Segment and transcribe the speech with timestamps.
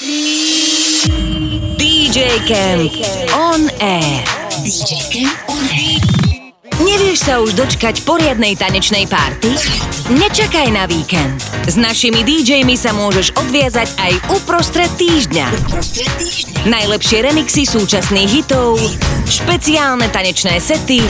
[0.00, 0.16] DJ
[2.48, 2.88] Camp
[3.36, 4.24] on air.
[4.64, 6.00] DJ Camp on air.
[6.80, 9.52] Nevieš sa už dočkať poriadnej tanečnej párty?
[10.08, 11.44] Nečakaj na víkend.
[11.68, 15.52] S našimi DJmi sa môžeš odviazať aj uprostred týždňa.
[16.64, 18.80] Najlepšie remixy súčasných hitov,
[19.28, 21.04] špeciálne tanečné sety,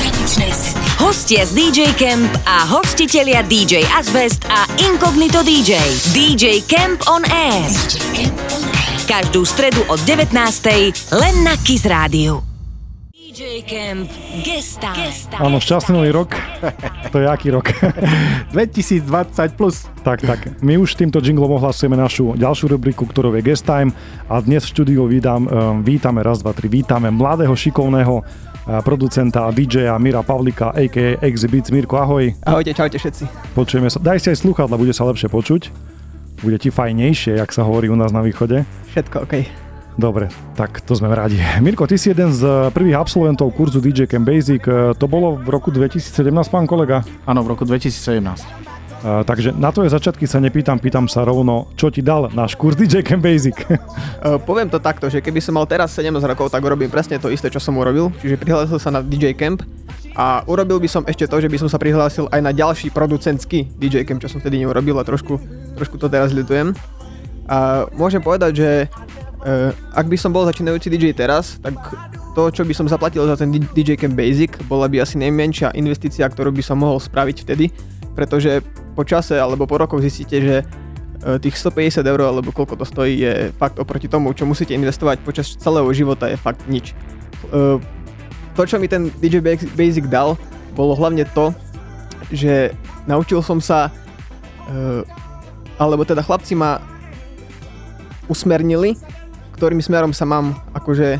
[0.99, 5.79] hostia z DJ Camp a hostitelia DJ Asbest a Incognito DJ.
[6.11, 7.71] DJ Camp on Air.
[9.11, 10.39] Každú stredu od 19.
[11.19, 12.47] len na Kiss Rádiu.
[13.11, 14.07] DJ Camp
[14.47, 14.79] Guest
[15.35, 16.39] Áno, šťastný nový rok.
[17.11, 17.75] To je aký rok?
[18.55, 19.91] 2020 plus.
[20.07, 20.63] tak, tak.
[20.63, 23.91] My už týmto jinglom ohlasujeme našu ďalšiu rubriku, ktorou je Guest Time
[24.31, 29.43] a dnes v štúdiu vítam, um, vítame raz, dva, tri, vítame mladého, šikovného uh, producenta
[29.43, 31.19] a DJ-a Mira Pavlika, a.k.a.
[31.19, 31.75] Exhibits.
[31.75, 32.31] Mirko, ahoj.
[32.47, 33.27] Ahojte, čaute všetci.
[33.59, 33.99] Počujeme sa.
[33.99, 35.99] Daj si aj sluchadla, bude sa lepšie počuť.
[36.41, 38.65] Bude ti fajnejšie, jak sa hovorí u nás na východe.
[38.97, 39.35] Všetko OK.
[40.01, 41.37] Dobre, tak to sme radi.
[41.65, 44.65] Mirko, ty si jeden z prvých absolventov kurzu DJ Camp Basic.
[44.65, 46.09] E, To bolo v roku 2017,
[46.49, 47.05] pán kolega?
[47.29, 48.71] Áno, v roku 2017.
[49.01, 52.77] Uh, takže na tvoje začiatky sa nepýtam, pýtam sa rovno, čo ti dal náš kurz
[52.77, 53.57] DJ Camp Basic.
[53.57, 57.33] Uh, poviem to takto, že keby som mal teraz 17 rokov, tak urobím presne to
[57.33, 58.13] isté, čo som urobil.
[58.21, 59.65] Čiže prihlásil sa na DJ Camp
[60.13, 63.73] a urobil by som ešte to, že by som sa prihlásil aj na ďalší producentský
[63.81, 65.41] DJ Camp, čo som vtedy neurobil a trošku,
[65.81, 66.77] trošku to teraz ľutujem.
[67.49, 71.75] A môžem povedať, že uh, ak by som bol začínajúci DJ teraz, tak
[72.37, 76.29] to, čo by som zaplatil za ten DJ Camp Basic, bola by asi najmenšia investícia,
[76.29, 77.75] ktorú by som mohol spraviť vtedy,
[78.15, 78.63] pretože
[78.95, 80.65] po čase alebo po rokoch zistíte, že e,
[81.43, 85.59] tých 150 eur alebo koľko to stojí je fakt oproti tomu, čo musíte investovať počas
[85.59, 86.95] celého života je fakt nič.
[87.51, 87.83] E,
[88.55, 89.41] To, čo mi ten DJ
[89.75, 90.37] Basic dal,
[90.75, 91.55] bolo hlavne to,
[92.31, 92.75] že
[93.09, 93.91] naučil som sa,
[95.81, 96.77] alebo teda chlapci ma
[98.29, 99.01] usmernili,
[99.57, 101.19] ktorým smerom sa mám akože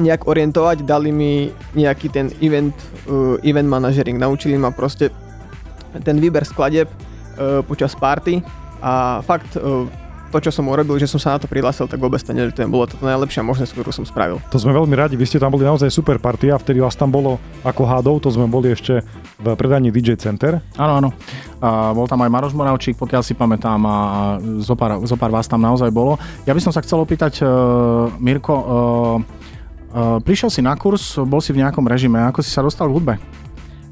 [0.00, 2.72] nejak orientovať, dali mi nejaký ten event,
[3.10, 5.12] uh, event managering, naučili ma proste
[6.00, 8.40] ten výber skladeb uh, počas party.
[8.80, 9.84] A fakt uh,
[10.32, 12.72] to, čo som urobil, že som sa na to prihlásil, tak vôbec to neľutujem.
[12.72, 14.40] Bolo to najlepšia možnosť, ktorú som spravil.
[14.48, 17.36] To sme veľmi radi, vy ste tam boli naozaj super partia, vtedy vás tam bolo
[17.60, 19.04] ako hádov, to sme boli ešte
[19.36, 20.64] v predaní DJ Center.
[20.80, 21.10] Áno, áno.
[21.60, 23.96] A bol tam aj Maroš Moravčík, pokiaľ si pamätám, a
[24.64, 26.16] zopár, zopár vás tam naozaj bolo.
[26.48, 28.64] Ja by som sa chcel opýtať, uh, Mirko, uh,
[29.92, 32.96] uh, prišiel si na kurz, bol si v nejakom režime, ako si sa dostal k
[32.96, 33.14] hudbe?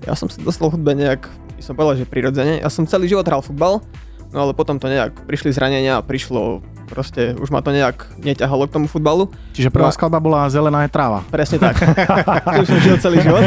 [0.09, 1.29] Ja som sa dostal k hudbe nejak,
[1.61, 2.65] by som povedal, že prirodzene.
[2.65, 3.85] Ja som celý život hral futbal,
[4.31, 8.67] no ale potom to nejak, prišli zranenia a prišlo proste, už ma to nejak neťahalo
[8.67, 9.31] k tomu futbalu.
[9.55, 11.23] Čiže prvá No skladba bola Zelená je tráva.
[11.31, 11.79] Presne tak.
[12.59, 13.47] Tým som žil celý život.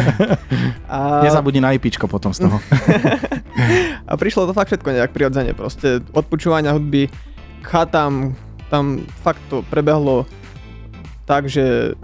[0.88, 2.58] A, Nezabudni na IPčko potom z toho.
[4.10, 5.52] a prišlo to fakt všetko nejak prirodzene.
[5.52, 7.12] Proste od počúvania hudby
[7.68, 8.32] chatám,
[8.72, 10.24] tam fakt to prebehlo
[11.28, 11.96] tak, že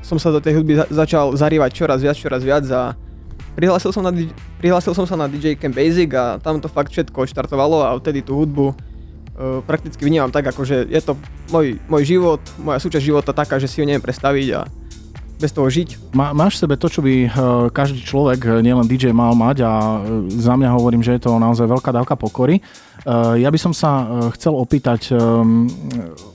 [0.00, 2.96] som sa do tej hudby za- začal zarývať čoraz viac, čoraz viac a
[3.58, 4.14] prihlásil som, na,
[4.62, 8.22] prihlásil som sa na DJ Camp Basic a tam to fakt všetko štartovalo a odtedy
[8.22, 11.18] tú hudbu uh, prakticky vnímam tak, ako že je to
[11.50, 14.62] môj, môj život, moja súčasť života taká, že si ju neviem predstaviť a
[15.38, 16.14] bez toho žiť.
[16.14, 17.30] Má, máš v sebe to, čo by eh,
[17.70, 20.02] každý človek, eh, nielen DJ, mal mať a
[20.34, 22.62] za mňa hovorím, že je to naozaj veľká dávka pokory.
[23.08, 25.64] Eh, Ja by som sa eh, chcel opýtať ehm,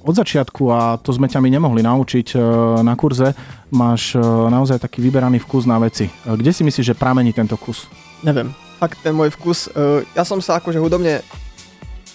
[0.01, 2.39] od začiatku, a to sme ťa my nemohli naučiť eh,
[2.81, 3.37] na kurze,
[3.69, 6.09] máš eh, naozaj taký vyberaný vkus na veci.
[6.09, 7.85] Eh, Kde si myslíš, že pramení tento kus?
[8.19, 9.67] Neviem, fakt ten môj vkus,
[10.15, 11.19] ja som sa akože hudobne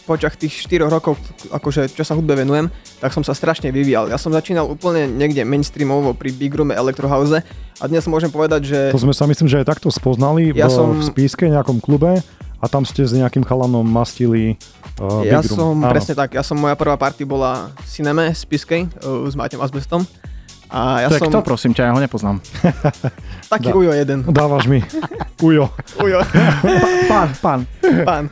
[0.03, 1.21] počas tých 4 rokov,
[1.53, 4.09] akože čo sa hudbe venujem, tak som sa strašne vyvíjal.
[4.09, 7.45] Ja som začínal úplne niekde mainstreamovo pri Big Roome Electrohouse
[7.77, 10.73] a dnes môžem povedať, že To sme sa myslím, že aj takto spoznali Ja v,
[10.73, 12.25] som- v Spíske, nejakom klube
[12.59, 14.59] a tam ste s nejakým chalanom mastili
[14.99, 15.91] uh, ja Big som Áno.
[15.91, 19.63] presne tak, ja som, moja prvá party bola v Cineme z Piskej uh, s Máťom
[19.63, 20.03] Asbestom.
[20.69, 22.45] A ja to som kto, prosím ťa, ja ho nepoznám.
[23.53, 24.21] taký ujo jeden.
[24.29, 24.85] Dávaš mi.
[25.49, 25.73] Ujo.
[25.97, 26.21] Ujo.
[27.11, 27.61] Pán, pán.
[28.05, 28.25] Pán.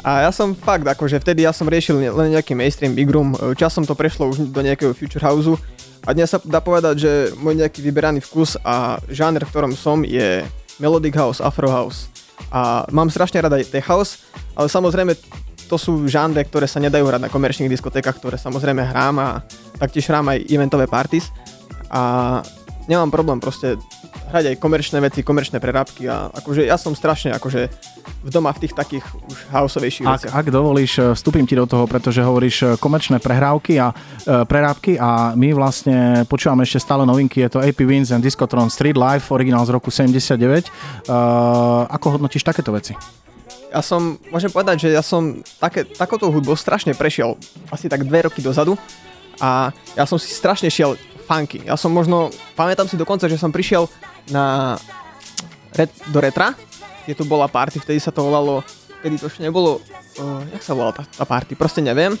[0.00, 3.52] A ja som fakt, akože vtedy ja som riešil len nejaký mainstream Big Room, e,
[3.52, 5.60] časom to prešlo už do nejakého Future Houseu
[6.08, 10.00] a dnes sa dá povedať, že môj nejaký vyberaný vkus a žáner, v ktorom som
[10.08, 10.40] je
[10.80, 12.08] Melodic House, Afro House
[12.48, 14.24] a mám strašne rada aj tech house,
[14.56, 15.12] ale samozrejme
[15.68, 19.28] to sú žánre, ktoré sa nedajú hrať na komerčných diskotékach, ktoré samozrejme hrám a
[19.76, 21.28] taktiež hrám aj eventové parties.
[21.92, 22.40] A
[22.88, 23.76] nemám problém proste
[24.28, 27.60] hrať aj komerčné veci, komerčné prerábky a akože ja som strašne akože
[28.24, 30.32] v doma v tých takých už houseovejších Ak, veciach.
[30.34, 33.94] ak dovolíš, e, vstúpim ti do toho, pretože hovoríš e, komerčné prehrávky a e,
[34.44, 38.98] prerábky a my vlastne počúvame ešte stále novinky, je to AP Wins and Discotron Street
[38.98, 40.36] Life, originál z roku 79.
[40.36, 40.70] E,
[41.88, 42.92] ako hodnotíš takéto veci?
[43.68, 47.36] Ja som, môžem povedať, že ja som také, takouto hudbou strašne prešiel
[47.68, 48.80] asi tak dve roky dozadu
[49.38, 50.96] a ja som si strašne šiel
[51.28, 51.68] funky.
[51.68, 53.84] Ja som možno, pamätám si dokonca, že som prišiel
[54.32, 54.80] na
[56.08, 56.56] do retra,
[57.04, 58.64] kde tu bola party, vtedy sa to volalo,
[59.00, 59.78] vtedy to ešte nebolo,
[60.18, 62.18] uh, jak sa volala tá, tá party, proste neviem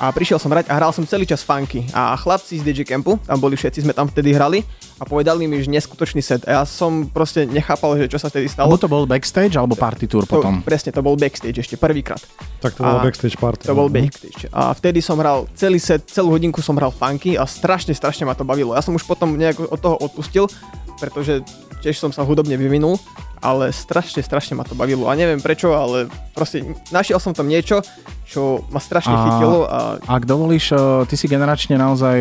[0.00, 3.20] a prišiel som hrať a hral som celý čas funky a chlapci z DJ Campu,
[3.20, 4.64] tam boli všetci, sme tam vtedy hrali
[4.96, 8.48] a povedali mi, že neskutočný set a ja som proste nechápal, že čo sa vtedy
[8.48, 8.72] stalo.
[8.72, 10.60] Alebo to bol backstage alebo party tour potom?
[10.60, 12.20] To, presne, to bol backstage ešte prvýkrát.
[12.64, 13.68] Tak to bol backstage party.
[13.68, 14.48] To bol backstage.
[14.56, 18.32] A vtedy som hral celý set, celú hodinku som hral funky a strašne, strašne ma
[18.32, 18.72] to bavilo.
[18.72, 20.48] Ja som už potom nejak od toho odpustil,
[20.96, 21.44] pretože
[21.84, 22.96] tiež som sa hudobne vyvinul
[23.40, 26.60] ale strašne, strašne ma to bavilo a neviem prečo, ale proste
[26.92, 27.80] našiel som tam niečo,
[28.28, 29.58] čo ma strašne a, chytilo.
[29.66, 29.98] A...
[30.06, 30.78] Ak dovolíš, eh,
[31.08, 32.20] ty si generačne naozaj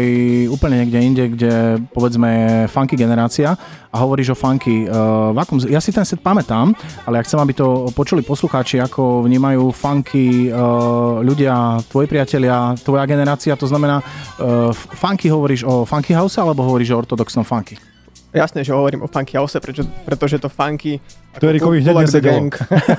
[0.49, 1.53] úplne niekde inde, kde
[1.91, 3.53] povedzme je funky generácia
[3.89, 4.85] a hovoríš o funky.
[4.85, 6.77] Uh, vakum, ja si ten set pamätám,
[7.09, 13.09] ale ja chcem, aby to počuli poslucháči, ako vnímajú funky uh, ľudia, tvoji priatelia, tvoja
[13.09, 17.81] generácia, to znamená, uh, funky hovoríš o funky house alebo hovoríš o ortodoxnom funky?
[18.29, 21.01] Jasné, že hovorím o funky house, prečo, pretože to funky...
[21.41, 22.53] To Erikovi hneď gang.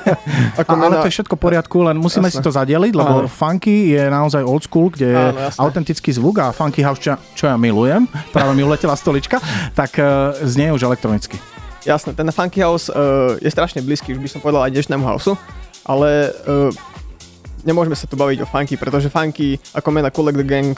[0.60, 2.42] ako ale to je všetko v poriadku, len musíme jasné.
[2.42, 3.30] si to zadeliť, lebo Áno.
[3.30, 5.24] funky je naozaj old school, kde je
[5.62, 9.38] autentický zvuk a funky house, čo, čo ja milujem, práve mi uletela stolička,
[9.70, 11.38] tak uh, znie už elektronicky.
[11.86, 15.38] Jasné, ten funky house uh, je strašne blízky, už by som povedal aj dnešnému houseu,
[15.86, 16.74] ale uh,
[17.64, 20.72] nemôžeme sa tu baviť o funky, pretože funky ako mena Collect the Gang,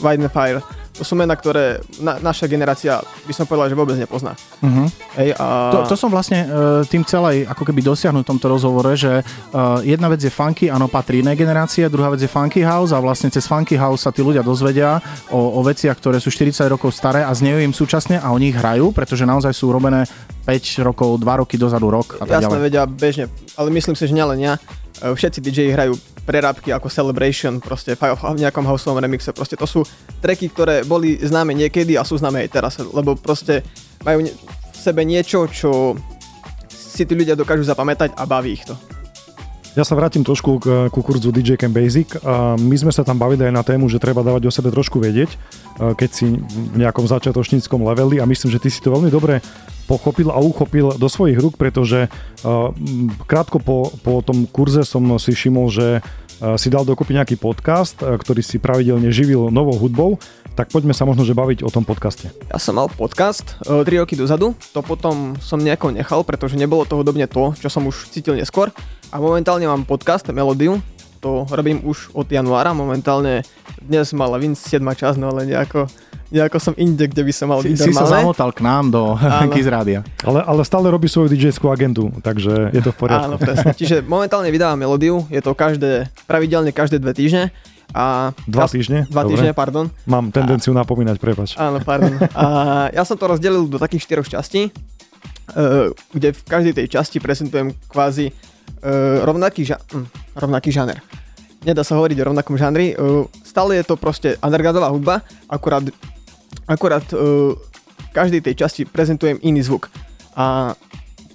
[0.00, 0.60] White and Fire,
[0.96, 4.32] to sú mená, ktoré na, naša generácia by som povedal, že vôbec nepozná.
[4.64, 4.88] Uh-huh.
[5.20, 5.76] Hej, a...
[5.76, 9.84] to, to som vlastne uh, tým celej ako keby dosiahnuť v tomto rozhovore, že uh,
[9.84, 13.28] jedna vec je funky, áno, patrí inej generácie, druhá vec je funky house a vlastne
[13.28, 17.20] cez funky house sa tí ľudia dozvedia o, o veciach, ktoré sú 40 rokov staré
[17.20, 20.08] a znejú im súčasne a oni ich hrajú, pretože naozaj sú robené
[20.48, 23.28] 5 rokov, 2 roky dozadu, rok a tak Jasné, vedia bežne,
[23.58, 25.96] ale myslím si, že nielen ja, E, všetci DJ hrajú
[26.26, 29.86] prerábky ako Celebration, proste v nejakom houseovom remixe, proste to sú
[30.18, 33.62] tracky, ktoré boli známe niekedy a sú známe aj teraz, lebo proste
[34.02, 35.94] majú v sebe niečo, čo
[36.68, 38.74] si tí ľudia dokážu zapamätať a baví ich to.
[39.76, 42.08] Ja sa vrátim trošku k, ku kurzu DJ Camp Basic.
[42.56, 45.36] My sme sa tam bavili aj na tému, že treba dávať o sebe trošku vedieť,
[45.76, 49.44] keď si v nejakom začiatočníckom leveli a myslím, že ty si to veľmi dobre
[49.86, 52.10] pochopil a uchopil do svojich rúk, pretože
[53.24, 55.86] krátko po, po tom kurze som si všimol, že
[56.60, 60.20] si dal dokopy nejaký podcast, ktorý si pravidelne živil novou hudbou,
[60.52, 62.28] tak poďme sa možno že baviť o tom podcaste.
[62.52, 67.00] Ja som mal podcast 3 roky dozadu, to potom som nejako nechal, pretože nebolo to
[67.00, 68.68] hudobne to, čo som už cítil neskôr.
[69.12, 70.82] A momentálne mám podcast, melódiu,
[71.18, 73.42] to robím už od januára, momentálne
[73.82, 75.88] dnes mala Vince 7 čas, no ale nejako,
[76.30, 79.16] nejako som inde, kde by som mal si, byť Si sa zamotal k nám do
[79.52, 80.04] Kiss Rádia.
[80.22, 83.34] Ale, ale stále robí svoju DJ-skú agentu, takže je to v poriadku.
[83.34, 83.72] Áno, presne.
[83.80, 87.54] Čiže momentálne vydávam melódiu, je to každé, pravidelne každé dve týždne.
[87.94, 88.98] A dva ja, týždne?
[89.06, 89.38] Dva Dobre.
[89.38, 89.86] týždne, pardon.
[90.10, 91.54] Mám tendenciu a, napomínať, prepač.
[91.54, 92.18] Áno, pardon.
[92.34, 92.46] A
[92.90, 94.74] ja som to rozdelil do takých štyroch častí,
[95.54, 98.34] uh, kde v každej tej časti prezentujem kvázi
[98.86, 100.06] uh, rovnaký, ža- hm,
[100.38, 101.02] rovnaký žáner.
[101.66, 102.94] Nedá sa hovoriť o rovnakom žánri.
[102.94, 105.14] Uh, stále je to proste undergroundová hudba,
[105.50, 105.82] akurát,
[106.70, 107.58] akurát uh,
[107.98, 109.90] v každej tej časti prezentujem iný zvuk.
[110.38, 110.78] A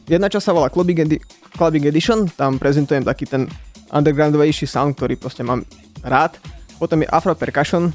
[0.07, 1.23] jedna časť sa volá Clubbing, edi-
[1.59, 3.51] Clubbing Edition, tam prezentujem taký ten
[3.91, 5.67] undergroundovejší sound, ktorý proste mám
[5.99, 6.39] rád.
[6.79, 7.91] Potom je Afro Percussion,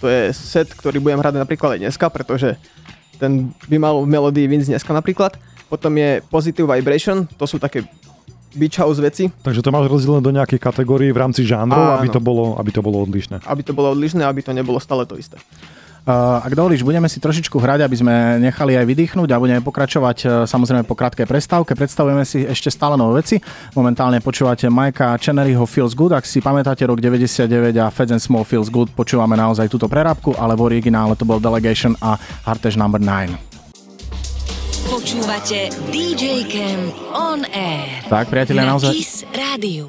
[0.00, 2.56] to je set, ktorý budem hrať napríklad aj dneska, pretože
[3.20, 5.38] ten by mal v melódii Vince dneska napríklad.
[5.70, 7.86] Potom je Positive Vibration, to sú také
[8.54, 9.28] beach house veci.
[9.42, 12.80] Takže to máš rozdelené do nejakých kategórií v rámci žánrov, aby to, bolo, aby to
[12.80, 13.42] bolo odlišné.
[13.44, 15.36] Aby to bolo odlišné, aby to nebolo stále to isté.
[16.04, 20.18] Uh, ak dovolíš, budeme si trošičku hrať, aby sme nechali aj vydýchnuť a budeme pokračovať
[20.20, 21.72] uh, samozrejme po krátkej prestávke.
[21.72, 23.40] Predstavujeme si ešte stále nové veci.
[23.72, 26.12] Momentálne počúvate Majka Cheneryho Feels Good.
[26.12, 27.48] Ak si pamätáte rok 99
[27.80, 31.40] a Feds and Small Feels Good, počúvame naozaj túto prerábku, ale v originále to bol
[31.40, 33.53] Delegation a Hartež number 9.
[34.84, 38.04] Počúvate DJ Cam On Air.
[38.04, 38.92] Tak, priatelia, na naozaj...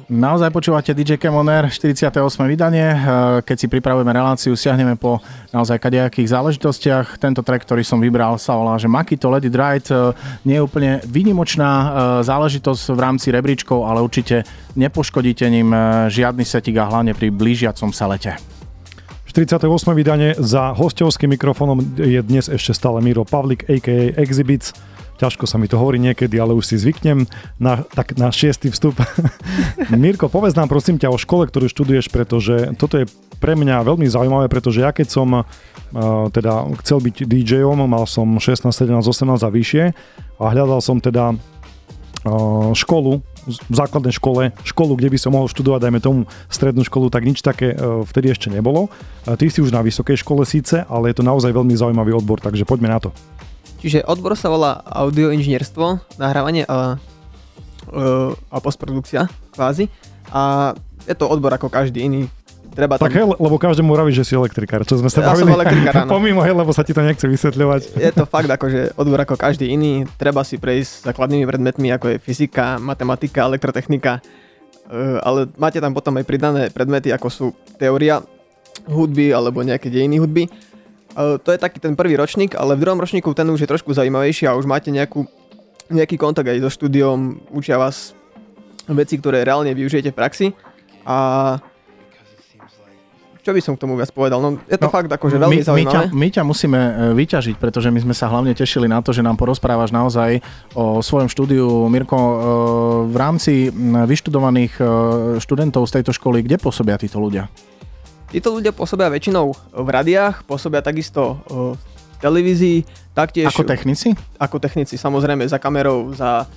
[0.08, 2.08] Naozaj počúvate DJ Cam On Air, 48.
[2.48, 2.96] vydanie.
[2.96, 3.00] Eh,
[3.44, 5.20] keď si pripravujeme reláciu, siahneme po
[5.52, 7.20] naozaj kadejakých záležitostiach.
[7.20, 9.84] Tento track, ktorý som vybral, sa volá, že Makito Let It Right.
[9.92, 10.16] Eh,
[10.48, 11.88] nie je úplne výnimočná eh,
[12.24, 14.48] záležitosť v rámci rebríčkov, ale určite
[14.80, 15.76] nepoškodíte ním
[16.08, 18.55] žiadny setik a hlavne pri blížiacom sa lete.
[19.36, 19.68] 48.
[19.92, 24.16] vydanie za hostovským mikrofónom je dnes ešte stále Miro Pavlik, a.k.a.
[24.16, 24.72] Exhibits.
[25.20, 27.28] Ťažko sa mi to hovorí niekedy, ale už si zvyknem
[27.60, 28.96] na, tak na šiestý vstup.
[29.92, 33.04] Mirko, povedz nám prosím ťa o škole, ktorú študuješ, pretože toto je
[33.36, 35.44] pre mňa veľmi zaujímavé, pretože ja keď som uh,
[36.32, 39.84] teda chcel byť DJom, mal som 16, 17, 18 a vyššie
[40.40, 41.36] a hľadal som teda
[42.74, 47.22] školu, v základnej škole, školu, kde by som mohol študovať, dajme tomu strednú školu, tak
[47.22, 48.90] nič také e, vtedy ešte nebolo.
[49.22, 52.66] Ty si už na vysokej škole síce, ale je to naozaj veľmi zaujímavý odbor, takže
[52.66, 53.14] poďme na to.
[53.78, 56.98] Čiže odbor sa volá audioinžinierstvo, nahrávanie a,
[57.86, 57.98] e,
[58.34, 59.86] a postprodukcia kvázi.
[60.34, 60.74] A
[61.06, 62.26] je to odbor ako každý iný
[62.76, 63.08] treba tam...
[63.08, 65.48] Tak hej, lebo každému vraví, že si elektrikár, čo sme sa ja bavili.
[65.48, 65.94] Som elektrikár.
[66.12, 67.96] Pomimo, hej, lebo sa ti to nechce vysvetľovať.
[67.96, 72.16] Je to fakt akože odbor ako každý iný, treba si prejsť základnými predmetmi, ako je
[72.20, 77.46] fyzika, matematika, elektrotechnika, e, ale máte tam potom aj pridané predmety, ako sú
[77.80, 78.20] teória
[78.84, 80.44] hudby alebo nejaké dejiny hudby.
[80.46, 80.50] E,
[81.40, 84.44] to je taký ten prvý ročník, ale v druhom ročníku ten už je trošku zaujímavejší
[84.44, 85.24] a už máte nejakú,
[85.88, 88.12] nejaký kontakt aj so štúdiom, učia vás
[88.86, 90.46] veci, ktoré reálne využijete v praxi
[91.02, 91.58] a
[93.46, 94.42] čo by som k tomu viac povedal?
[94.42, 96.10] No, je to no, fakt akože veľmi my, zaujímavé.
[96.10, 99.14] My ťa, my ťa musíme e, vyťažiť, pretože my sme sa hlavne tešili na to,
[99.14, 100.42] že nám porozprávaš naozaj
[100.74, 101.86] o svojom štúdiu.
[101.86, 102.34] Mirko, e,
[103.06, 104.84] v rámci vyštudovaných e,
[105.38, 107.46] študentov z tejto školy, kde pôsobia títo ľudia?
[108.34, 111.78] Títo ľudia pôsobia väčšinou v radiách, pôsobia takisto v
[112.18, 112.82] televízii,
[113.14, 113.54] taktiež...
[113.54, 114.18] Ako technici?
[114.42, 116.50] Ako technici, samozrejme, za kamerou, za,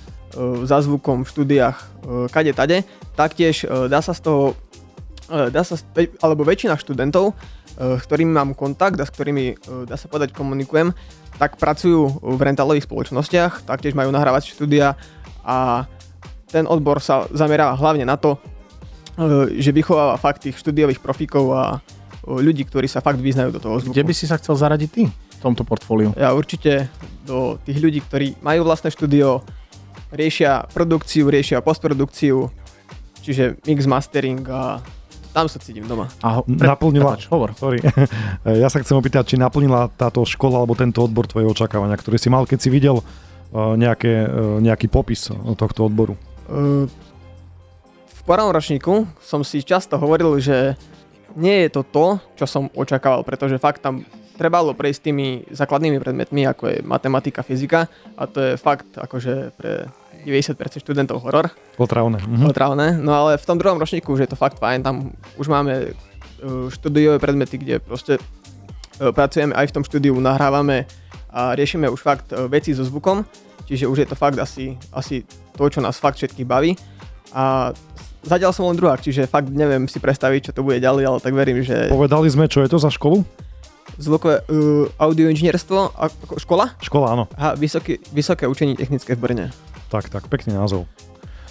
[0.66, 1.78] za zvukom v štúdiách,
[2.34, 2.82] kade tade.
[3.14, 4.58] Taktiež dá sa z toho
[5.30, 5.78] dá sa,
[6.20, 7.34] alebo väčšina študentov, e,
[7.96, 10.90] s ktorými mám kontakt a s ktorými, e, dá sa povedať, komunikujem,
[11.38, 14.98] tak pracujú v rentálových spoločnostiach, taktiež majú nahrávacie štúdia
[15.46, 15.88] a
[16.50, 18.36] ten odbor sa zamerá hlavne na to,
[19.54, 21.64] že vychováva fakt tých štúdiových profíkov a
[22.26, 23.94] ľudí, ktorí sa fakt vyznajú do toho zvuku.
[23.94, 26.12] Kde by si sa chcel zaradiť ty v tomto portfóliu?
[26.18, 26.90] Ja určite
[27.24, 29.46] do tých ľudí, ktorí majú vlastné štúdio,
[30.10, 32.50] riešia produkciu, riešia postprodukciu,
[33.22, 34.82] čiže mix mastering a
[35.30, 36.10] tam sa cítim doma.
[36.26, 37.54] A ho, pre, naplnila, prepáč, hovor.
[37.54, 37.78] Sorry.
[38.62, 42.26] ja sa chcem opýtať, či naplnila táto škola alebo tento odbor tvoje očakávania, ktoré si
[42.26, 46.18] mal, keď si videl uh, nejaké, uh, nejaký popis tohto odboru?
[46.50, 46.90] Uh,
[48.10, 50.74] v prvom ročníku som si často hovoril, že
[51.38, 54.02] nie je to to, čo som očakával, pretože fakt tam
[54.40, 59.92] trebalo prejsť tými základnými predmetmi, ako je matematika, fyzika a to je fakt akože pre
[60.24, 61.48] 90% študentov horor.
[61.80, 62.20] Otravné.
[62.20, 62.46] Mhm.
[62.50, 65.92] Otravné, no ale v tom druhom ročníku už je to fakt fajn, tam už máme
[65.92, 70.84] uh, štúdiové predmety, kde proste uh, pracujeme aj v tom štúdiu, nahrávame
[71.30, 73.24] a riešime už fakt uh, veci so zvukom,
[73.64, 75.22] čiže už je to fakt asi, asi
[75.56, 76.74] to, čo nás fakt všetkých baví.
[77.30, 77.70] A
[78.26, 81.32] zatiaľ som len druhák, čiže fakt neviem si predstaviť, čo to bude ďalej, ale tak
[81.32, 81.88] verím, že...
[81.88, 83.22] Povedali sme, čo je to za školu?
[84.00, 85.94] Zvukové uh, audioinžinierstvo,
[86.40, 86.74] škola?
[86.80, 87.24] Škola, áno.
[87.36, 89.46] Aha, vysoké, vysoké učenie technické v Brne.
[89.90, 90.86] Tak, tak, pekný názov.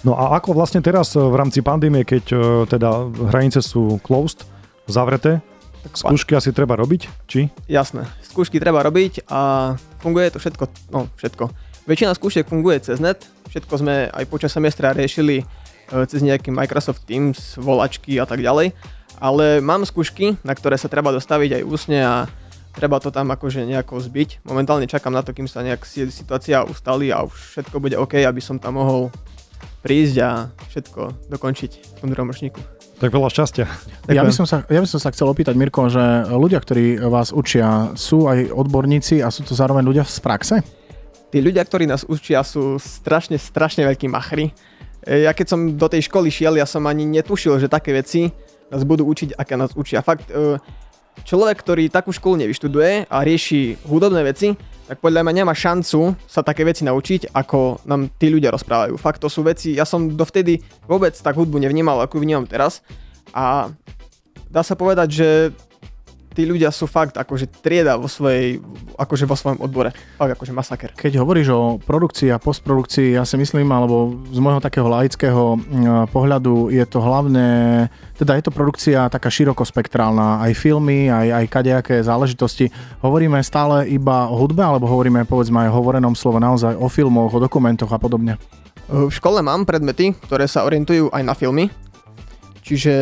[0.00, 4.48] No a ako vlastne teraz eh, v rámci pandémie, keď uh, teda hranice sú closed,
[4.88, 5.44] zavreté,
[5.80, 7.48] tak skúšky asi treba robiť, či?
[7.68, 11.48] Jasné, skúšky treba robiť a funguje to všetko, no všetko.
[11.88, 17.04] Väčšina skúšek funguje cez net, všetko sme aj počas semestra riešili uh, cez nejaký Microsoft
[17.04, 18.72] Teams, volačky a tak ďalej,
[19.20, 22.24] ale mám skúšky, na ktoré sa treba dostaviť aj úsne a
[22.74, 24.46] treba to tam akože nejako zbiť.
[24.46, 28.40] Momentálne čakám na to, kým sa nejak situácia ustali a už všetko bude OK, aby
[28.42, 29.10] som tam mohol
[29.80, 30.30] prísť a
[30.68, 32.60] všetko dokončiť v tom druhom ročníku.
[33.00, 33.64] Tak veľa šťastia.
[34.12, 37.32] Ja by, som sa, ja by som sa chcel opýtať, Mirko, že ľudia, ktorí vás
[37.32, 40.56] učia, sú aj odborníci a sú to zároveň ľudia z praxe?
[41.32, 44.52] Tí ľudia, ktorí nás učia, sú strašne, strašne veľkí machry.
[45.00, 48.28] E, ja keď som do tej školy šiel, ja som ani netušil, že také veci
[48.68, 50.04] nás budú učiť, aké nás učia.
[50.04, 50.60] Fakt, e,
[51.22, 54.54] človek, ktorý takú školu nevyštuduje a rieši hudobné veci,
[54.90, 58.98] tak podľa mňa nemá šancu sa také veci naučiť, ako nám tí ľudia rozprávajú.
[58.98, 60.58] Fakt to sú veci, ja som dovtedy
[60.90, 62.82] vôbec tak hudbu nevnímal, ako ju vnímam teraz.
[63.30, 63.70] A
[64.50, 65.28] dá sa povedať, že
[66.34, 68.62] tí ľudia sú fakt akože trieda vo svojej,
[68.94, 69.90] akože vo svojom odbore.
[70.16, 70.90] Fakt akože masaker.
[70.94, 75.58] Keď hovoríš o produkcii a postprodukcii, ja si myslím, alebo z môjho takého laického
[76.14, 77.46] pohľadu je to hlavne,
[78.14, 82.70] teda je to produkcia taká širokospektrálna, aj filmy, aj, aj kadejaké záležitosti.
[83.02, 87.34] Hovoríme stále iba o hudbe, alebo hovoríme povedzme aj o hovorenom slovo naozaj o filmoch,
[87.34, 88.38] o dokumentoch a podobne?
[88.90, 91.70] V škole mám predmety, ktoré sa orientujú aj na filmy,
[92.66, 92.92] čiže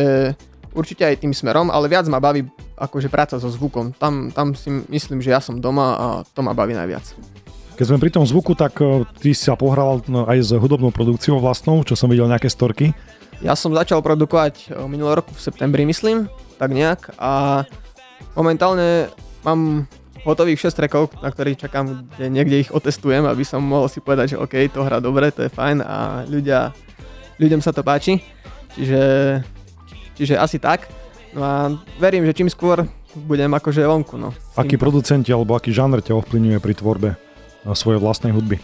[0.77, 2.45] určite aj tým smerom, ale viac ma baví
[2.79, 3.91] akože práca so zvukom.
[3.93, 7.03] Tam, tam si myslím, že ja som doma a to ma baví najviac.
[7.75, 10.91] Keď sme pri tom zvuku, tak e, ty si sa pohral no, aj s hudobnou
[10.91, 12.91] produkciou vlastnou, čo som videl nejaké storky.
[13.39, 16.27] Ja som začal produkovať e, minulý rok v septembri, myslím,
[16.59, 17.63] tak nejak a
[18.35, 19.07] momentálne
[19.47, 19.87] mám
[20.27, 24.35] hotových 6 trackov, na ktorých čakám, kde niekde ich otestujem, aby som mohol si povedať,
[24.35, 26.75] že OK, to hrá dobre, to je fajn a ľudia,
[27.39, 28.19] ľuďom sa to páči.
[28.75, 28.99] Čiže
[30.19, 30.91] Čiže asi tak.
[31.33, 31.53] No a
[32.01, 34.17] verím, že čím skôr budem akože vonku.
[34.17, 37.09] No, aký producenti alebo aký žáner ťa ovplyvňuje pri tvorbe
[37.73, 38.61] svojej vlastnej hudby?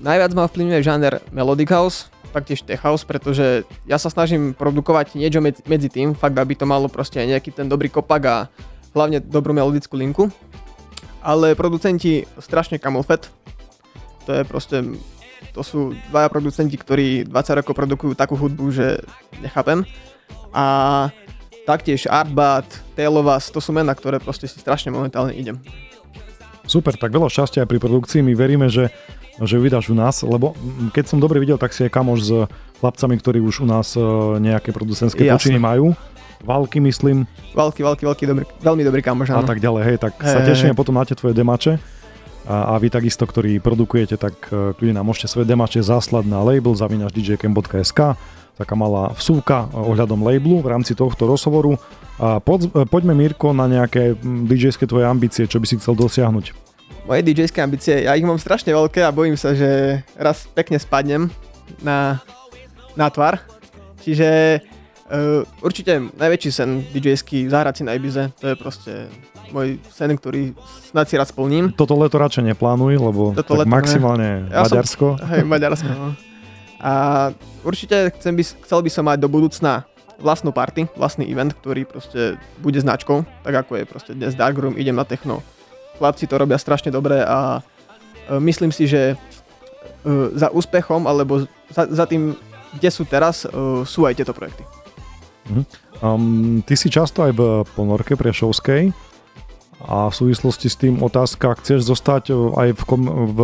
[0.00, 5.44] najviac ma vplyvňuje žáner Melodic House, taktiež Tech House, pretože ja sa snažím produkovať niečo
[5.44, 8.36] medzi, tým, fakt aby to malo proste nejaký ten dobrý kopak a
[8.96, 10.32] hlavne dobrú melodickú linku.
[11.20, 13.28] Ale producenti strašne kamofet,
[14.24, 14.76] to je proste,
[15.52, 19.04] to sú dvaja producenti, ktorí 20 rokov produkujú takú hudbu, že
[19.44, 19.84] nechápem.
[20.56, 20.64] A
[21.70, 22.66] taktiež Artbat,
[22.98, 25.54] Tailovas, to sú mená, ktoré proste si strašne momentálne idem.
[26.66, 28.20] Super, tak veľa šťastia aj pri produkcii.
[28.26, 28.90] My veríme, že
[29.40, 30.52] že vydáš u nás, lebo
[30.92, 32.30] keď som dobre videl, tak si je kamoš s
[32.84, 34.00] chlapcami, ktorí už u nás e,
[34.36, 35.96] nejaké producentské počiny majú.
[36.44, 37.24] Valky, myslím.
[37.56, 40.76] Valky, Valky, Valky, dobrý, veľmi dobrý kamoš, A tak ďalej, hej, tak hey, sa tešíme
[40.76, 41.80] potom na tie tvoje demače.
[42.48, 46.40] A, a vy takisto, ktorí produkujete, tak uh, kľudne nám môžete svoje demače zaslať na
[46.40, 48.16] label zavinačdjcam.sk
[48.60, 51.80] taká malá vsúka e, ohľadom labelu v rámci tohto rozhovoru.
[52.20, 56.70] A poď, poďme Mirko na nejaké dj tvoje ambície, čo by si chcel dosiahnuť
[57.10, 61.26] moje dj ambície, ja ich mám strašne veľké a bojím sa, že raz pekne spadnem
[61.82, 62.22] na,
[62.94, 63.42] na tvar.
[64.06, 64.62] Čiže
[65.10, 67.18] uh, určite najväčší sen dj
[67.50, 68.92] zahrať si na Ibize, to je proste
[69.50, 70.54] môj sen, ktorý
[70.94, 71.74] snad si raz splním.
[71.74, 74.54] Toto leto radšej neplánuj, lebo Toto tak leto, maximálne ne.
[74.54, 75.18] ja Maďarsko.
[75.18, 76.08] Som, hej, Maďarsko, no.
[76.80, 76.92] A
[77.60, 79.84] určite chcem by, chcel by som mať do budúcna
[80.20, 84.96] vlastnú party, vlastný event, ktorý proste bude značkou, tak ako je proste dnes Darkroom, idem
[84.96, 85.40] na techno,
[85.96, 87.60] chlapci to robia strašne dobre a
[88.28, 89.16] e, myslím si, že e,
[90.36, 92.36] za úspechom alebo za, za tým,
[92.76, 93.48] kde sú teraz, e,
[93.84, 94.64] sú aj tieto projekty.
[96.00, 97.42] Um, ty si často aj v
[97.74, 99.09] ponorke Prešovskej
[99.80, 103.38] a v súvislosti s tým otázka, chceš zostať aj v, kom, v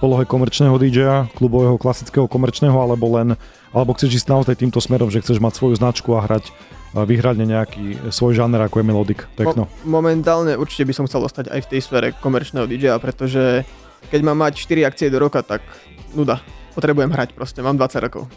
[0.00, 3.36] polohe komerčného DJ-a, klubového klasického komerčného, alebo len,
[3.76, 6.48] alebo chceš ísť naozaj týmto smerom, že chceš mať svoju značku a hrať
[6.92, 9.68] vyhrať nejaký svoj žáner ako je melodic techno?
[9.84, 13.64] Mo- momentálne určite by som chcel ostať aj v tej sfére komerčného DJ-a, pretože
[14.08, 15.64] keď mám mať 4 akcie do roka, tak
[16.12, 16.40] nuda.
[16.72, 18.28] Potrebujem hrať proste, mám 20 rokov.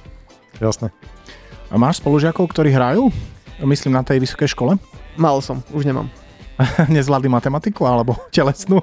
[0.60, 0.92] Jasné.
[1.72, 3.12] A máš spolužiakov, ktorí hrajú?
[3.64, 4.76] Myslím na tej vysokej škole?
[5.16, 6.12] Mal som, už nemám.
[6.96, 8.80] nezvládli matematiku alebo telesnú?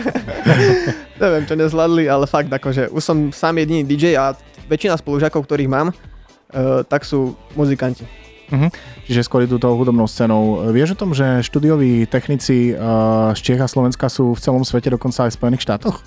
[1.22, 4.34] Neviem, čo nezvládli, ale fakt akože už som sám jediný DJ a
[4.66, 8.04] väčšina spolužiakov, ktorých mám, uh, tak sú muzikanti.
[8.52, 8.68] Uh-huh.
[9.08, 10.68] Čiže skôr idú tou hudobnou scénou.
[10.68, 14.92] Vieš o tom, že študioví technici uh, z Čech a Slovenska sú v celom svete,
[14.92, 16.04] dokonca aj v Spojených štátoch?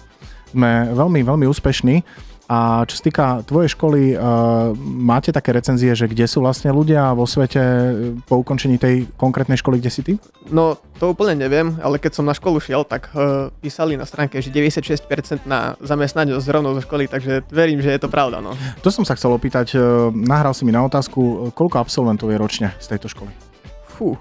[0.53, 2.05] Sme veľmi, veľmi úspešní
[2.45, 7.17] a čo sa týka tvojej školy, uh, máte také recenzie, že kde sú vlastne ľudia
[7.17, 7.61] vo svete
[8.29, 10.13] po ukončení tej konkrétnej školy, kde si ty?
[10.53, 14.37] No, to úplne neviem, ale keď som na školu šiel, tak uh, písali na stránke,
[14.45, 18.45] že 96% na zamestnanie rovnou zo školy, takže verím, že je to pravda.
[18.45, 18.53] No.
[18.85, 19.73] To som sa chcel opýtať,
[20.13, 23.33] nahral si mi na otázku, koľko absolventov je ročne z tejto školy?
[23.97, 24.13] Fú.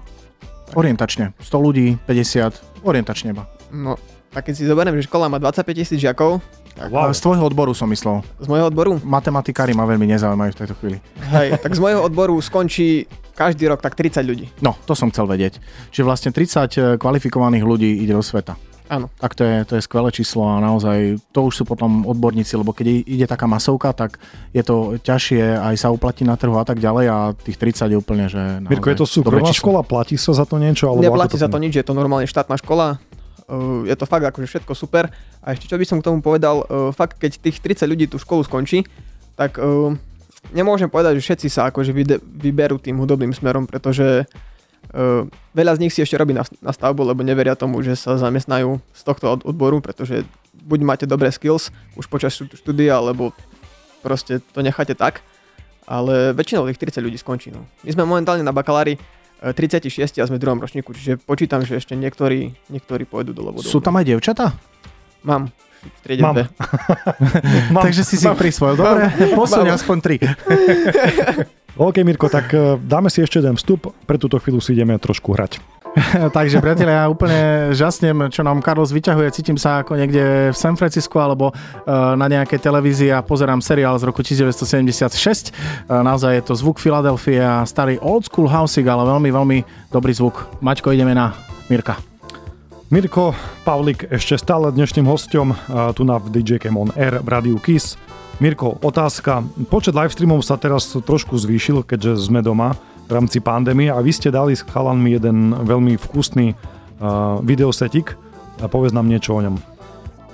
[0.73, 3.45] Orientačne, 100 ľudí, 50, orientačne iba.
[3.69, 4.01] No,
[4.35, 6.43] tak keď si zoberiem, že škola má 25 tisíc žiakov,
[6.75, 7.07] Wow.
[7.15, 8.19] Z tvojho odboru som myslel.
[8.35, 8.99] Z môjho odboru?
[8.99, 10.97] Matematikári ma veľmi nezaujímajú v tejto chvíli.
[11.31, 14.51] Hej, tak z môjho odboru skončí každý rok tak 30 ľudí.
[14.59, 15.63] No, to som chcel vedieť.
[15.95, 18.59] Čiže vlastne 30 eh, kvalifikovaných ľudí ide do sveta.
[18.85, 19.09] Áno.
[19.17, 22.69] Tak to je, to je skvelé číslo a naozaj to už sú potom odborníci, lebo
[22.69, 24.21] keď ide taká masovka, tak
[24.53, 27.97] je to ťažšie aj sa uplatiť na trhu a tak ďalej a tých 30 je
[27.97, 30.85] úplne, že Mirko, je to súkromná škola, platí sa za to niečo?
[30.85, 33.01] Alebo Neplatí to sa to nič, je to normálne štátna škola,
[33.85, 35.09] je to fakt akože všetko super.
[35.45, 38.17] A ešte čo by som k tomu povedal, uh, fakt keď tých 30 ľudí tú
[38.17, 38.81] školu skončí,
[39.37, 39.93] tak uh,
[40.49, 44.25] nemôžem povedať, že všetci sa akože vyberú tým hudobným smerom, pretože
[45.55, 49.01] veľa z nich si ešte robí na, stavbu, lebo neveria tomu, že sa zamestnajú z
[49.01, 53.33] tohto od, odboru, pretože buď máte dobré skills už počas štúdia, alebo
[54.05, 55.25] proste to necháte tak.
[55.85, 57.53] Ale väčšinou tých 30 ľudí skončí.
[57.53, 57.61] No.
[57.85, 58.97] My sme momentálne na bakalári
[59.41, 63.67] 36 a sme v druhom ročníku, čiže počítam, že ešte niektorí, niektorí pôjdu do lobodu.
[63.67, 64.55] Sú tam aj devčata?
[65.25, 65.51] Mám.
[65.85, 66.49] V Mám.
[67.75, 67.83] Mám.
[67.85, 68.73] Takže si si prisvojil.
[68.73, 69.05] Dobre,
[69.37, 70.15] posuň aspoň tri.
[71.75, 73.93] OK, Mirko, tak eh, dáme si ešte jeden vstup.
[73.93, 75.61] Pre túto chvíľu si ideme trošku hrať.
[76.37, 79.31] Takže priatelia, ja úplne žasnem, čo nám Carlos vyťahuje.
[79.31, 83.95] Cítim sa ako niekde v San Francisco alebo uh, na nejakej televízii a pozerám seriál
[83.95, 85.55] z roku 1976.
[85.87, 90.11] Uh, naozaj je to zvuk Filadelfie a starý old school housing, ale veľmi, veľmi dobrý
[90.11, 90.59] zvuk.
[90.59, 91.31] Maťko, ideme na
[91.71, 91.95] Mirka.
[92.91, 97.57] Mirko Pavlik ešte stále dnešným hostom uh, tu na DJ Cam On Air v Radiu
[97.63, 97.95] Kiss.
[98.43, 99.47] Mirko, otázka.
[99.71, 104.33] Počet livestreamov sa teraz trošku zvýšil, keďže sme doma v rámci pandémie a vy ste
[104.33, 108.17] dali s chalanmi jeden veľmi vkusný uh, videosetik
[108.61, 109.55] a povedz nám niečo o ňom.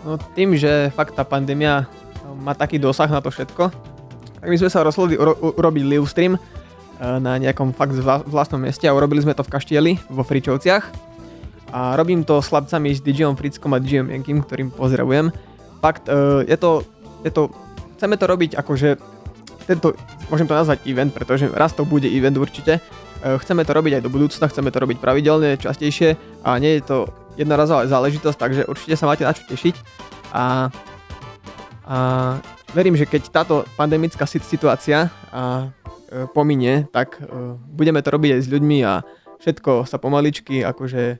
[0.07, 1.85] No tým, že fakt tá pandémia
[2.41, 3.69] má taký dosah na to všetko,
[4.41, 7.95] tak my sme sa rozhodli uro- urobiť live stream uh, na nejakom fakt
[8.29, 11.11] vlastnom mieste a urobili sme to v Kaštieli vo Fričovciach
[11.71, 15.31] a robím to s chlapcami s DJom Frickom a DJom Jankim, ktorým pozdravujem.
[15.83, 16.83] Fakt, uh, je to
[17.21, 17.53] je to,
[17.97, 18.97] chceme to robiť akože
[19.69, 19.93] tento,
[20.31, 22.79] môžem to nazvať event, pretože raz to bude event určite.
[23.21, 26.87] E, chceme to robiť aj do budúcna, chceme to robiť pravidelne, častejšie a nie je
[26.87, 26.97] to
[27.35, 29.75] jednorazová záležitosť, takže určite sa máte na čo tešiť.
[30.31, 30.71] A,
[31.85, 31.97] a
[32.73, 35.69] verím, že keď táto pandemická situácia a,
[36.09, 37.27] e, pominie, tak e,
[37.75, 39.03] budeme to robiť aj s ľuďmi a
[39.43, 41.19] všetko sa pomaličky akože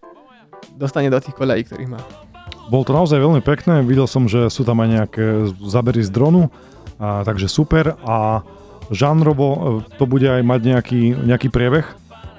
[0.78, 2.02] dostane do tých koľají, ktorých má.
[2.72, 5.26] Bolo to naozaj veľmi pekné, videl som, že sú tam aj nejaké
[5.60, 6.48] zabery z dronu,
[7.02, 8.46] a, takže super a
[8.92, 9.60] žánrovo e,
[9.96, 11.88] to bude aj mať nejaký, nejaký priebeh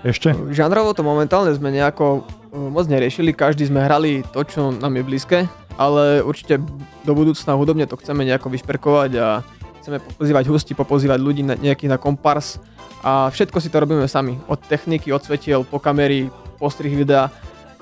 [0.04, 0.36] ešte?
[0.52, 5.02] Žánrovo to momentálne sme nejako e, moc neriešili, každý sme hrali to, čo nám je
[5.02, 5.38] blízke,
[5.80, 6.60] ale určite
[7.02, 9.40] do budúcna hudobne to chceme nejako vyšperkovať a
[9.82, 12.60] chceme pozývať hosti, popozývať ľudí na, nejakých na kompars
[13.02, 14.38] a všetko si to robíme sami.
[14.46, 16.30] Od techniky, od svetiel, po kamery,
[16.62, 17.32] postrih videa.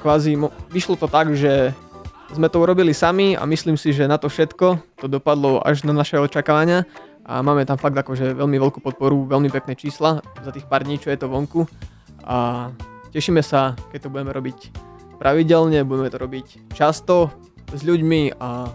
[0.01, 0.33] Kvázi
[0.73, 1.77] vyšlo to tak, že
[2.33, 5.93] sme to urobili sami a myslím si, že na to všetko to dopadlo až na
[5.93, 6.89] naše očakávania
[7.31, 10.99] a máme tam fakt akože veľmi veľkú podporu, veľmi pekné čísla za tých pár dní,
[10.99, 11.63] čo je to vonku.
[12.27, 12.69] A
[13.15, 14.75] tešíme sa, keď to budeme robiť
[15.23, 17.31] pravidelne, budeme to robiť často
[17.71, 18.75] s ľuďmi a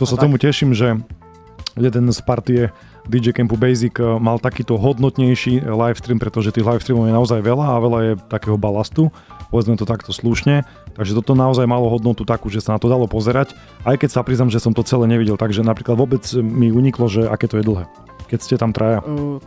[0.00, 0.96] to sa tomu teším, že
[1.76, 2.72] jeden z partie
[3.04, 7.82] DJ Campu Basic eh, mal takýto hodnotnejší livestream, pretože tých livestreamov je naozaj veľa a
[7.84, 9.12] veľa je takého balastu,
[9.52, 10.64] povedzme to takto slušne,
[11.00, 13.56] takže toto naozaj malo hodnotu takú, že sa na to dalo pozerať,
[13.88, 17.24] aj keď sa priznam, že som to celé nevidel, takže napríklad vôbec mi uniklo, že
[17.24, 17.88] aké to je dlhé,
[18.28, 19.00] keď ste tam traja.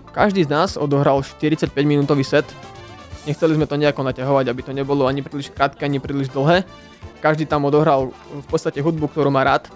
[0.09, 2.49] Každý z nás odohral 45 minútový set,
[3.29, 6.65] nechceli sme to nejako naťahovať, aby to nebolo ani príliš krátke, ani príliš dlhé.
[7.21, 9.69] Každý tam odohral v podstate hudbu, ktorú má rád.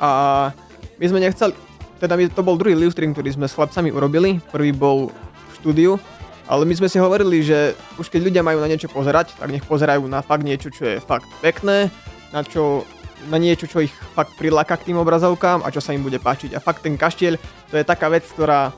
[0.00, 0.54] A
[0.96, 1.52] my sme nechceli,
[2.00, 4.40] teda to bol druhý live stream, ktorý sme s chlapcami urobili.
[4.48, 6.00] Prvý bol v štúdiu,
[6.44, 9.64] ale my sme si hovorili, že už keď ľudia majú na niečo pozerať, tak nech
[9.64, 11.88] pozerajú na fakt niečo, čo je fakt pekné,
[12.32, 12.84] na čo
[13.28, 16.52] na niečo, čo ich fakt priláka k tým obrazovkám a čo sa im bude páčiť.
[16.52, 17.40] A fakt ten kaštieľ,
[17.72, 18.68] to je taká vec, ktorá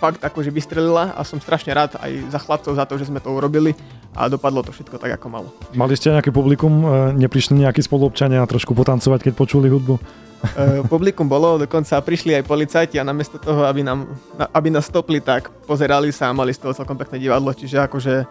[0.00, 3.28] fakt akože vystrelila a som strašne rád aj za chlapcov za to, že sme to
[3.28, 3.76] urobili
[4.16, 5.48] a dopadlo to všetko tak, ako malo.
[5.76, 6.72] Mali ste nejaké publikum?
[6.82, 6.86] E,
[7.20, 10.00] neprišli nejakí spoluobčania trošku potancovať, keď počuli hudbu?
[10.40, 14.08] Uh, publikum bolo, dokonca prišli aj policajti a namiesto toho, aby, nám,
[14.56, 18.24] aby nás stopli, tak pozerali sa a mali z toho celkom pekné divadlo, čiže akože...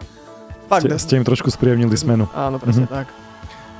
[0.66, 2.26] Fakt, ste, ste im trošku sprievnili smenu.
[2.34, 2.98] Áno, presne mm-hmm.
[2.98, 3.06] tak.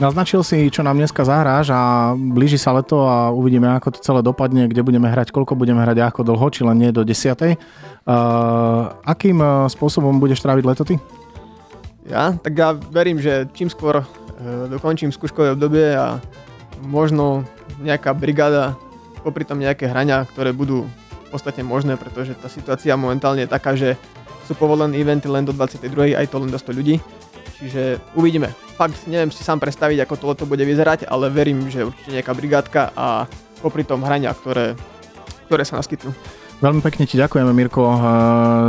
[0.00, 4.24] Naznačil si, čo nám dneska zahráš a blíži sa leto a uvidíme, ako to celé
[4.24, 7.36] dopadne, kde budeme hrať, koľko budeme hrať, ako dlho, či len nie do 10.
[7.36, 10.96] Uh, akým spôsobom budeš tráviť leto ty?
[12.08, 12.32] Ja?
[12.32, 14.06] Tak ja verím, že čím skôr uh,
[14.72, 16.16] dokončím skúškové obdobie a
[16.80, 17.44] možno
[17.80, 18.76] nejaká brigáda,
[19.24, 20.84] popri tom nejaké hrania, ktoré budú
[21.30, 23.94] podstate možné, pretože tá situácia momentálne je taká, že
[24.50, 26.18] sú povolené eventy len do 22.
[26.18, 26.98] aj to len do 100 ľudí.
[27.62, 28.50] Čiže uvidíme.
[28.74, 32.90] Fakt neviem si sám predstaviť, ako to bude vyzerať, ale verím, že určite nejaká brigádka
[32.98, 33.30] a
[33.62, 34.74] popri tom hrania, ktoré,
[35.46, 36.10] ktoré sa naskytnú.
[36.60, 37.96] Veľmi pekne ti ďakujeme, Mirko, eh,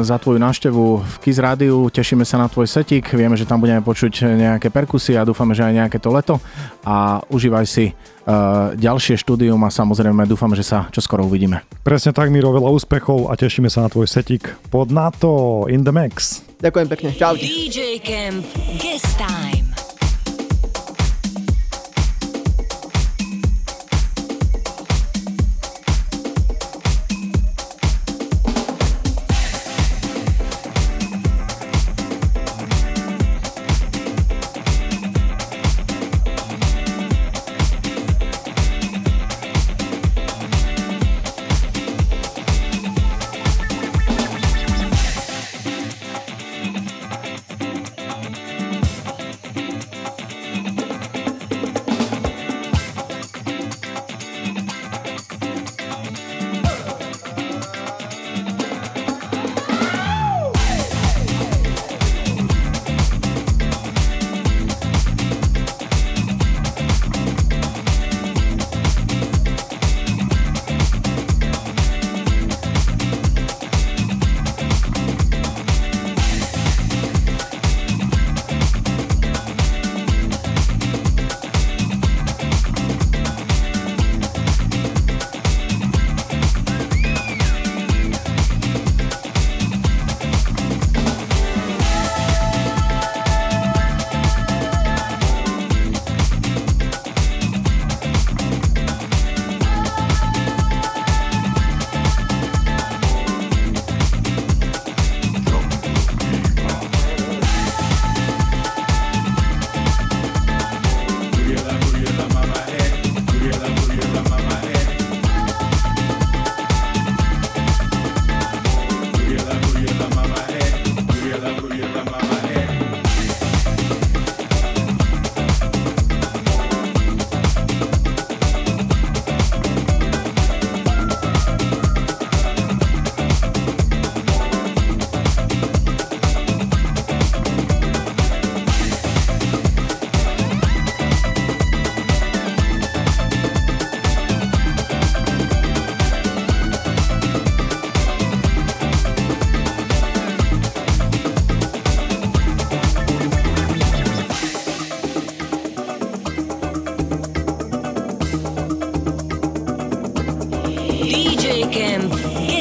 [0.08, 1.92] za tvoju návštevu v Kiz Rádiu.
[1.92, 3.12] Tešíme sa na tvoj setik.
[3.12, 6.40] Vieme, že tam budeme počuť nejaké perkusie a dúfame, že aj nejaké to leto.
[6.88, 11.68] A užívaj si uh, ďalšie štúdium a samozrejme dúfam, že sa čoskoro uvidíme.
[11.84, 15.92] Presne tak, Miro, veľa úspechov a tešíme sa na tvoj setik pod NATO in the
[15.92, 16.48] max.
[16.64, 17.36] Ďakujem pekne, čau.
[17.36, 18.48] DJ Camp
[18.80, 19.71] Guest Time.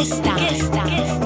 [0.01, 0.33] Orquesta.
[0.33, 0.83] Orquesta.
[0.83, 1.20] Orquesta.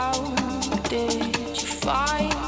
[0.00, 0.12] How
[0.88, 2.39] did you find?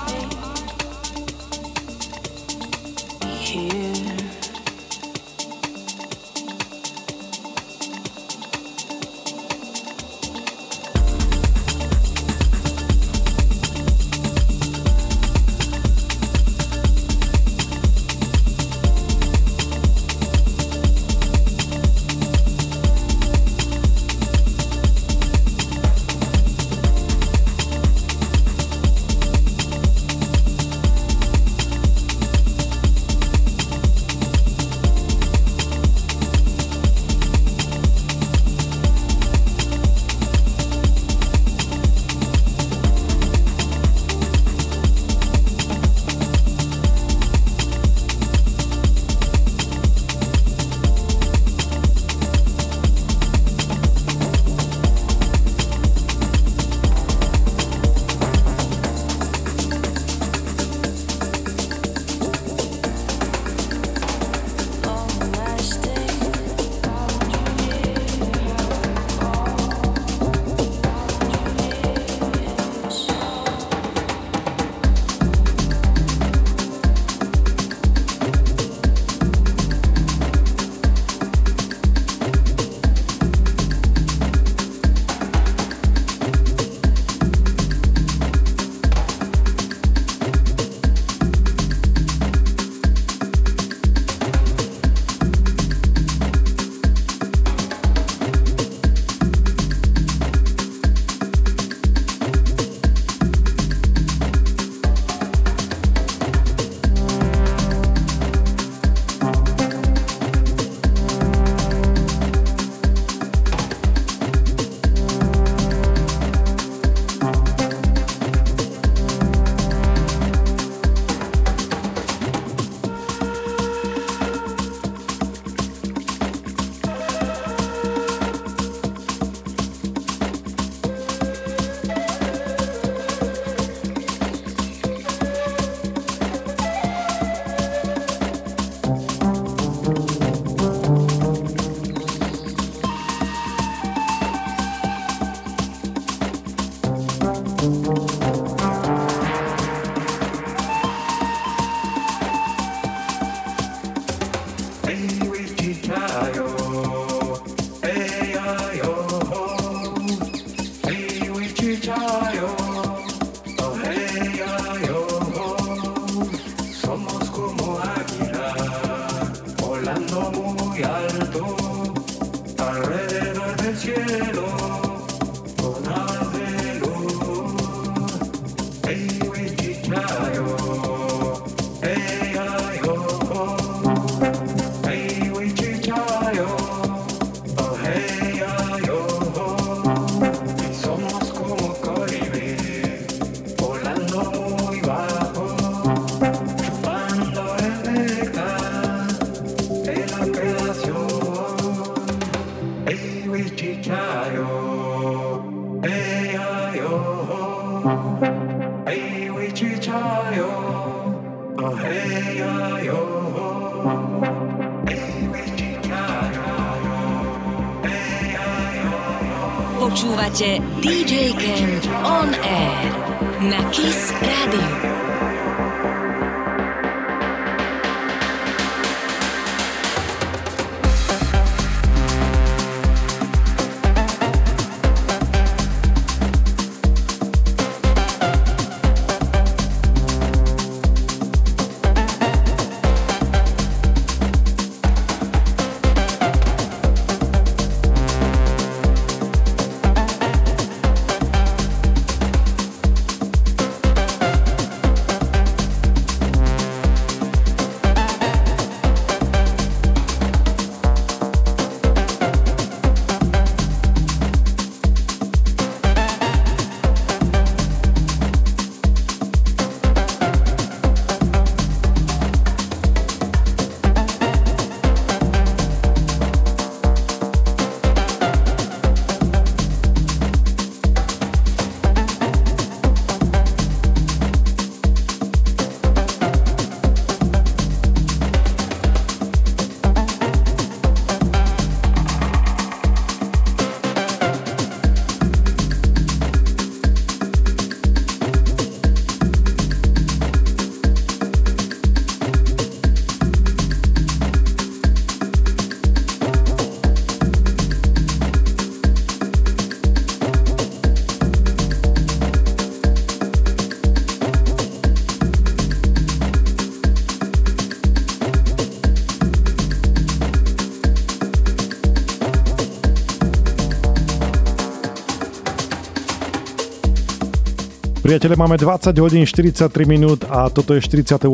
[328.12, 331.32] Priatelia, máme 20 hodín 43 minút a toto je 48.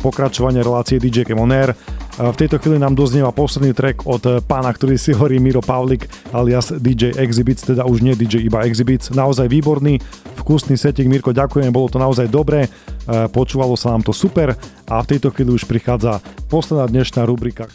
[0.00, 5.12] pokračovanie relácie DJ Cam V tejto chvíli nám doznieva posledný track od pána, ktorý si
[5.12, 9.12] hovorí Miro Pavlik alias DJ Exhibits, teda už nie DJ iba Exhibits.
[9.12, 10.00] Naozaj výborný,
[10.40, 11.12] vkusný setting.
[11.12, 12.68] Mirko, ďakujem, bolo to naozaj dobré, e,
[13.28, 14.56] počúvalo sa nám to super
[14.88, 17.68] a v tejto chvíli už prichádza posledná dnešná rubrika.